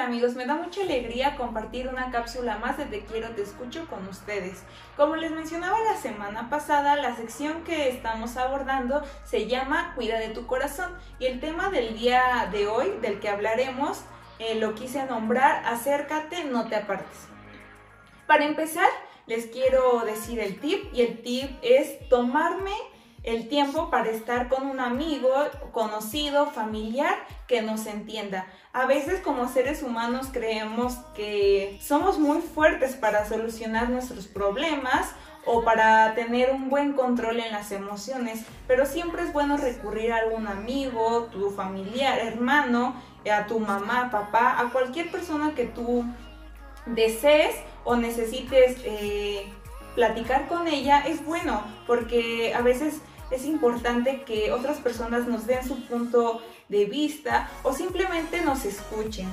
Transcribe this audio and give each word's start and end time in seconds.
Amigos, 0.00 0.34
me 0.34 0.46
da 0.46 0.54
mucha 0.54 0.80
alegría 0.80 1.36
compartir 1.36 1.86
una 1.86 2.10
cápsula 2.10 2.56
más 2.56 2.78
de 2.78 2.86
Te 2.86 3.04
quiero, 3.04 3.28
te 3.30 3.42
escucho 3.42 3.86
con 3.86 4.08
ustedes. 4.08 4.62
Como 4.96 5.14
les 5.14 5.30
mencionaba 5.30 5.78
la 5.80 5.94
semana 5.94 6.48
pasada, 6.48 6.96
la 6.96 7.14
sección 7.16 7.64
que 7.64 7.90
estamos 7.90 8.38
abordando 8.38 9.02
se 9.24 9.46
llama 9.46 9.92
Cuida 9.94 10.18
de 10.18 10.30
tu 10.30 10.46
corazón 10.46 10.90
y 11.18 11.26
el 11.26 11.38
tema 11.38 11.68
del 11.68 11.98
día 11.98 12.48
de 12.50 12.66
hoy, 12.66 12.92
del 13.02 13.20
que 13.20 13.28
hablaremos, 13.28 14.00
eh, 14.38 14.54
lo 14.54 14.74
quise 14.74 15.04
nombrar 15.04 15.66
Acércate, 15.66 16.44
no 16.44 16.66
te 16.66 16.76
apartes. 16.76 17.28
Para 18.26 18.46
empezar, 18.46 18.88
les 19.26 19.46
quiero 19.46 20.00
decir 20.06 20.40
el 20.40 20.58
tip 20.60 20.94
y 20.94 21.02
el 21.02 21.20
tip 21.20 21.50
es 21.60 22.08
tomarme 22.08 22.74
el 23.22 23.48
tiempo 23.48 23.90
para 23.90 24.10
estar 24.10 24.48
con 24.48 24.66
un 24.66 24.80
amigo, 24.80 25.30
conocido, 25.72 26.46
familiar 26.46 27.14
que 27.46 27.62
nos 27.62 27.86
entienda. 27.86 28.46
A 28.72 28.86
veces 28.86 29.20
como 29.20 29.48
seres 29.48 29.82
humanos 29.82 30.28
creemos 30.32 30.94
que 31.14 31.78
somos 31.82 32.18
muy 32.18 32.40
fuertes 32.40 32.96
para 32.96 33.28
solucionar 33.28 33.90
nuestros 33.90 34.26
problemas 34.26 35.12
o 35.44 35.64
para 35.64 36.14
tener 36.14 36.50
un 36.50 36.68
buen 36.68 36.92
control 36.92 37.40
en 37.40 37.52
las 37.52 37.72
emociones, 37.72 38.44
pero 38.66 38.86
siempre 38.86 39.22
es 39.22 39.32
bueno 39.32 39.56
recurrir 39.56 40.12
a 40.12 40.18
algún 40.18 40.46
amigo, 40.46 41.28
tu 41.32 41.50
familiar, 41.50 42.18
hermano, 42.18 42.94
a 43.30 43.46
tu 43.46 43.58
mamá, 43.58 44.10
papá, 44.10 44.60
a 44.60 44.70
cualquier 44.70 45.10
persona 45.10 45.54
que 45.54 45.64
tú 45.66 46.04
desees 46.86 47.56
o 47.84 47.96
necesites 47.96 48.76
eh, 48.84 49.52
platicar 49.94 50.48
con 50.48 50.68
ella, 50.68 51.00
es 51.00 51.24
bueno, 51.24 51.62
porque 51.86 52.54
a 52.54 52.62
veces 52.62 53.00
es 53.30 53.44
importante 53.44 54.22
que 54.22 54.52
otras 54.52 54.78
personas 54.78 55.26
nos 55.26 55.46
den 55.46 55.66
su 55.66 55.84
punto 55.86 56.42
de 56.68 56.84
vista 56.84 57.48
o 57.62 57.72
simplemente 57.72 58.40
nos 58.42 58.64
escuchen. 58.64 59.28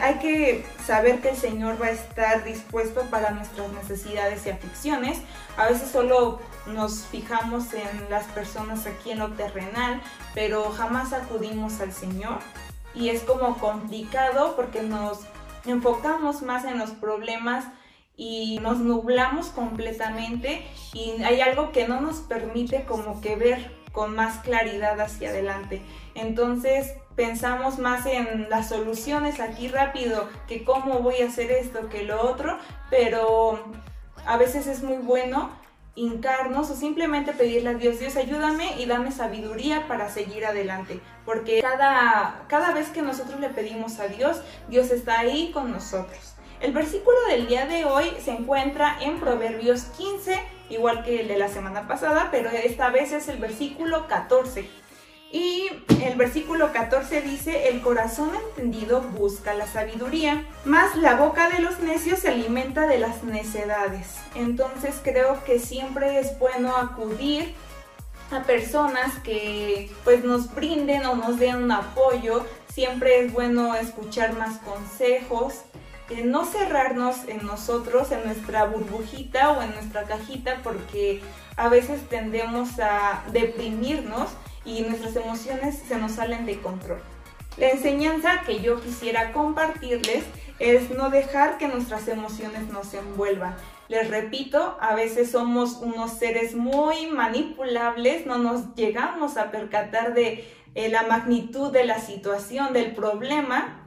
Hay 0.00 0.18
que 0.18 0.64
saber 0.86 1.20
que 1.20 1.30
el 1.30 1.36
Señor 1.36 1.80
va 1.82 1.86
a 1.86 1.90
estar 1.90 2.44
dispuesto 2.44 3.02
para 3.10 3.32
nuestras 3.32 3.72
necesidades 3.72 4.46
y 4.46 4.50
aflicciones. 4.50 5.18
A 5.56 5.66
veces 5.66 5.90
solo 5.90 6.38
nos 6.66 7.06
fijamos 7.06 7.74
en 7.74 8.08
las 8.08 8.24
personas 8.26 8.86
aquí 8.86 9.10
en 9.10 9.18
lo 9.18 9.32
terrenal, 9.32 10.00
pero 10.32 10.70
jamás 10.70 11.12
acudimos 11.12 11.80
al 11.80 11.92
Señor. 11.92 12.38
Y 12.94 13.08
es 13.08 13.22
como 13.22 13.58
complicado 13.58 14.54
porque 14.54 14.82
nos 14.82 15.20
enfocamos 15.66 16.42
más 16.42 16.64
en 16.64 16.78
los 16.78 16.90
problemas 16.90 17.64
y 18.20 18.58
nos 18.60 18.80
nublamos 18.80 19.46
completamente 19.46 20.62
y 20.92 21.22
hay 21.22 21.40
algo 21.40 21.72
que 21.72 21.88
no 21.88 22.02
nos 22.02 22.16
permite 22.18 22.84
como 22.84 23.22
que 23.22 23.34
ver 23.34 23.74
con 23.92 24.14
más 24.14 24.40
claridad 24.40 25.00
hacia 25.00 25.30
adelante. 25.30 25.80
Entonces 26.14 26.92
pensamos 27.16 27.78
más 27.78 28.04
en 28.04 28.50
las 28.50 28.68
soluciones 28.68 29.40
aquí 29.40 29.68
rápido, 29.68 30.28
que 30.46 30.64
cómo 30.64 30.98
voy 30.98 31.22
a 31.22 31.28
hacer 31.28 31.50
esto, 31.50 31.88
que 31.88 32.02
lo 32.02 32.20
otro, 32.20 32.58
pero 32.90 33.64
a 34.26 34.36
veces 34.36 34.66
es 34.66 34.82
muy 34.82 34.98
bueno 34.98 35.50
hincarnos 35.94 36.70
o 36.70 36.74
simplemente 36.74 37.32
pedirle 37.32 37.70
a 37.70 37.74
Dios, 37.74 38.00
Dios 38.00 38.16
ayúdame 38.16 38.78
y 38.78 38.84
dame 38.84 39.12
sabiduría 39.12 39.88
para 39.88 40.10
seguir 40.10 40.44
adelante, 40.44 41.00
porque 41.24 41.62
cada, 41.62 42.44
cada 42.48 42.74
vez 42.74 42.90
que 42.90 43.00
nosotros 43.00 43.40
le 43.40 43.48
pedimos 43.48 43.98
a 43.98 44.08
Dios, 44.08 44.42
Dios 44.68 44.90
está 44.90 45.20
ahí 45.20 45.52
con 45.52 45.72
nosotros. 45.72 46.34
El 46.60 46.72
versículo 46.72 47.16
del 47.30 47.46
día 47.46 47.64
de 47.64 47.86
hoy 47.86 48.04
se 48.22 48.32
encuentra 48.32 48.98
en 49.00 49.18
Proverbios 49.18 49.84
15, 49.96 50.38
igual 50.68 51.02
que 51.02 51.22
el 51.22 51.28
de 51.28 51.38
la 51.38 51.48
semana 51.48 51.88
pasada, 51.88 52.28
pero 52.30 52.50
esta 52.50 52.90
vez 52.90 53.12
es 53.12 53.28
el 53.28 53.38
versículo 53.38 54.06
14. 54.08 54.68
Y 55.32 55.68
el 56.02 56.18
versículo 56.18 56.70
14 56.70 57.22
dice, 57.22 57.70
el 57.70 57.80
corazón 57.80 58.30
entendido 58.34 59.00
busca 59.00 59.54
la 59.54 59.66
sabiduría, 59.66 60.44
más 60.66 60.96
la 60.96 61.14
boca 61.14 61.48
de 61.48 61.60
los 61.60 61.78
necios 61.78 62.18
se 62.18 62.28
alimenta 62.28 62.86
de 62.86 62.98
las 62.98 63.24
necedades. 63.24 64.18
Entonces 64.34 64.96
creo 65.02 65.42
que 65.44 65.60
siempre 65.60 66.20
es 66.20 66.38
bueno 66.38 66.76
acudir 66.76 67.54
a 68.32 68.42
personas 68.42 69.18
que 69.20 69.90
pues 70.04 70.24
nos 70.24 70.54
brinden 70.54 71.06
o 71.06 71.14
nos 71.14 71.38
den 71.38 71.56
un 71.56 71.72
apoyo. 71.72 72.44
Siempre 72.70 73.24
es 73.24 73.32
bueno 73.32 73.74
escuchar 73.76 74.34
más 74.34 74.58
consejos 74.58 75.64
no 76.24 76.44
cerrarnos 76.44 77.28
en 77.28 77.46
nosotros, 77.46 78.10
en 78.12 78.24
nuestra 78.24 78.64
burbujita 78.64 79.52
o 79.52 79.62
en 79.62 79.72
nuestra 79.72 80.04
cajita, 80.04 80.60
porque 80.62 81.22
a 81.56 81.68
veces 81.68 82.08
tendemos 82.08 82.78
a 82.80 83.24
deprimirnos 83.32 84.30
y 84.64 84.82
nuestras 84.82 85.16
emociones 85.16 85.82
se 85.86 85.96
nos 85.96 86.12
salen 86.12 86.46
de 86.46 86.60
control. 86.60 87.00
La 87.56 87.68
enseñanza 87.70 88.42
que 88.46 88.60
yo 88.60 88.80
quisiera 88.80 89.32
compartirles 89.32 90.24
es 90.58 90.90
no 90.90 91.10
dejar 91.10 91.58
que 91.58 91.68
nuestras 91.68 92.06
emociones 92.08 92.68
nos 92.68 92.92
envuelvan. 92.94 93.56
Les 93.88 94.08
repito, 94.08 94.78
a 94.80 94.94
veces 94.94 95.32
somos 95.32 95.78
unos 95.82 96.12
seres 96.12 96.54
muy 96.54 97.08
manipulables, 97.08 98.24
no 98.24 98.38
nos 98.38 98.74
llegamos 98.76 99.36
a 99.36 99.50
percatar 99.50 100.14
de 100.14 100.48
eh, 100.74 100.88
la 100.88 101.02
magnitud 101.02 101.72
de 101.72 101.84
la 101.84 101.98
situación, 101.98 102.72
del 102.72 102.94
problema, 102.94 103.79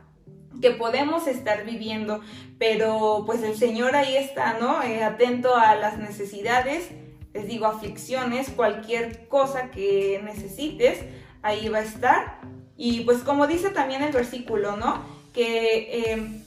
que 0.63 0.72
podemos 0.72 1.28
estar 1.28 1.66
viviendo, 1.66 2.22
pero 2.57 3.24
pues 3.25 3.44
el 3.44 3.57
Señor 3.57 3.97
ahí 3.97 4.16
está, 4.16 4.57
¿no? 4.62 4.81
Eh, 4.81 5.03
atento 5.03 5.57
a 5.57 5.75
las 5.75 5.97
necesidades, 5.97 6.88
les 7.34 7.47
digo, 7.47 7.66
aflicciones, 7.66 8.50
cualquier 8.50 9.28
cosa 9.28 9.72
que 9.72 10.22
necesites, 10.23 11.00
ahí 11.41 11.68
va 11.68 11.79
a 11.79 11.84
estar. 11.84 12.40
Y 12.78 13.02
pues 13.02 13.19
como 13.19 13.46
dice 13.46 13.72
también 13.72 14.03
el 14.03 14.13
versículo, 14.13 14.78
¿no? 14.78 15.03
Que 15.34 16.13
eh, 16.13 16.44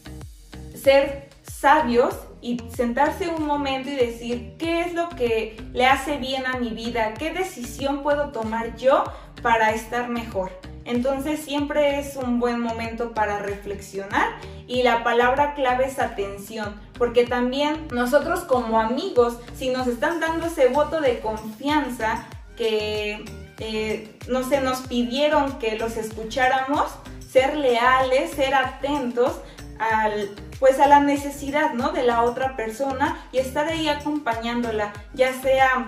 ser 0.74 1.28
sabios 1.42 2.14
y 2.40 2.56
sentarse 2.74 3.28
un 3.28 3.44
momento 3.44 3.90
y 3.90 3.96
decir 3.96 4.54
qué 4.58 4.80
es 4.80 4.94
lo 4.94 5.10
que 5.10 5.62
le 5.74 5.84
hace 5.84 6.16
bien 6.16 6.46
a 6.46 6.56
mi 6.56 6.70
vida, 6.70 7.12
qué 7.18 7.34
decisión 7.34 8.02
puedo 8.02 8.30
tomar 8.30 8.76
yo 8.76 9.04
para 9.42 9.72
estar 9.72 10.08
mejor. 10.08 10.55
Entonces 10.86 11.40
siempre 11.40 11.98
es 11.98 12.16
un 12.16 12.38
buen 12.38 12.60
momento 12.60 13.12
para 13.12 13.40
reflexionar 13.40 14.28
y 14.68 14.84
la 14.84 15.02
palabra 15.02 15.54
clave 15.54 15.86
es 15.86 15.98
atención, 15.98 16.80
porque 16.96 17.26
también 17.26 17.88
nosotros 17.92 18.40
como 18.40 18.80
amigos, 18.80 19.38
si 19.56 19.70
nos 19.70 19.88
están 19.88 20.20
dando 20.20 20.46
ese 20.46 20.68
voto 20.68 21.00
de 21.00 21.18
confianza 21.18 22.24
que 22.56 23.24
eh, 23.58 24.16
no 24.28 24.48
se 24.48 24.60
nos 24.60 24.80
pidieron 24.82 25.58
que 25.58 25.76
los 25.76 25.96
escucháramos, 25.96 26.84
ser 27.28 27.56
leales, 27.56 28.30
ser 28.30 28.54
atentos 28.54 29.40
al 29.78 30.30
pues 30.58 30.80
a 30.80 30.86
la 30.86 31.00
necesidad, 31.00 31.74
¿no? 31.74 31.92
de 31.92 32.02
la 32.02 32.22
otra 32.22 32.56
persona 32.56 33.18
y 33.30 33.38
estar 33.38 33.66
ahí 33.68 33.88
acompañándola, 33.88 34.92
ya 35.12 35.34
sea 35.42 35.86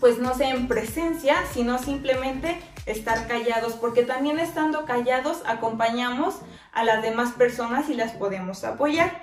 pues 0.00 0.18
no 0.18 0.34
sé 0.34 0.48
en 0.48 0.68
presencia, 0.68 1.36
sino 1.54 1.78
simplemente 1.78 2.58
estar 2.86 3.26
callados, 3.26 3.74
porque 3.74 4.02
también 4.02 4.38
estando 4.38 4.84
callados 4.84 5.42
acompañamos 5.46 6.36
a 6.72 6.84
las 6.84 7.02
demás 7.02 7.32
personas 7.32 7.90
y 7.90 7.94
las 7.94 8.12
podemos 8.12 8.64
apoyar. 8.64 9.20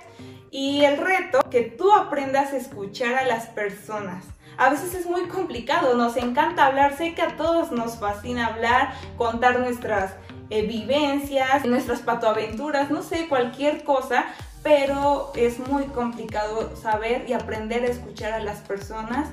Y 0.50 0.84
el 0.84 0.98
reto, 0.98 1.40
que 1.50 1.62
tú 1.62 1.92
aprendas 1.92 2.52
a 2.52 2.58
escuchar 2.58 3.14
a 3.14 3.26
las 3.26 3.46
personas. 3.46 4.24
A 4.56 4.70
veces 4.70 4.94
es 4.94 5.06
muy 5.06 5.26
complicado, 5.26 5.96
nos 5.96 6.16
encanta 6.16 6.66
hablar, 6.66 6.96
sé 6.96 7.14
que 7.14 7.22
a 7.22 7.36
todos 7.36 7.72
nos 7.72 7.98
fascina 7.98 8.46
hablar, 8.46 8.94
contar 9.16 9.58
nuestras 9.58 10.12
eh, 10.50 10.62
vivencias, 10.62 11.64
nuestras 11.64 12.00
patoaventuras, 12.00 12.90
no 12.90 13.02
sé, 13.02 13.26
cualquier 13.28 13.82
cosa, 13.82 14.26
pero 14.62 15.32
es 15.34 15.58
muy 15.58 15.84
complicado 15.86 16.76
saber 16.76 17.24
y 17.28 17.32
aprender 17.32 17.82
a 17.82 17.88
escuchar 17.88 18.32
a 18.32 18.38
las 18.38 18.60
personas 18.60 19.28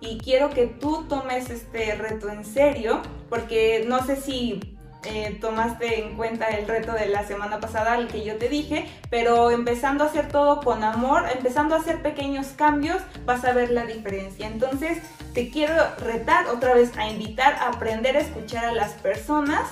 y 0.00 0.18
quiero 0.18 0.50
que 0.50 0.66
tú 0.66 1.04
tomes 1.08 1.50
este 1.50 1.94
reto 1.94 2.28
en 2.28 2.44
serio, 2.44 3.02
porque 3.28 3.84
no 3.86 4.04
sé 4.04 4.16
si 4.16 4.76
eh, 5.04 5.38
tomaste 5.40 6.00
en 6.00 6.16
cuenta 6.16 6.46
el 6.48 6.66
reto 6.66 6.92
de 6.92 7.06
la 7.06 7.24
semana 7.24 7.60
pasada, 7.60 7.96
el 7.96 8.08
que 8.08 8.24
yo 8.24 8.36
te 8.36 8.48
dije, 8.48 8.86
pero 9.08 9.50
empezando 9.50 10.04
a 10.04 10.08
hacer 10.08 10.28
todo 10.28 10.60
con 10.62 10.82
amor, 10.82 11.24
empezando 11.32 11.76
a 11.76 11.78
hacer 11.78 12.02
pequeños 12.02 12.48
cambios, 12.48 13.00
vas 13.24 13.44
a 13.44 13.52
ver 13.52 13.70
la 13.70 13.86
diferencia. 13.86 14.46
Entonces, 14.48 14.98
te 15.32 15.50
quiero 15.50 15.74
retar 15.98 16.48
otra 16.48 16.74
vez 16.74 16.96
a 16.96 17.08
invitar 17.08 17.54
a 17.54 17.68
aprender 17.68 18.16
a 18.16 18.20
escuchar 18.20 18.64
a 18.64 18.72
las 18.72 18.92
personas 18.94 19.68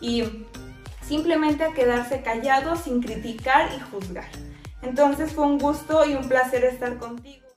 y 0.00 0.46
simplemente 1.02 1.64
a 1.64 1.72
quedarse 1.72 2.22
callado 2.22 2.76
sin 2.76 3.02
criticar 3.02 3.70
y 3.76 3.80
juzgar. 3.80 4.28
Entonces 4.80 5.32
fue 5.32 5.44
un 5.44 5.58
gusto 5.58 6.06
y 6.06 6.14
un 6.14 6.28
placer 6.28 6.64
estar 6.64 6.98
contigo. 6.98 7.47